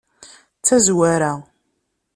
[0.57, 1.33] D tazwara.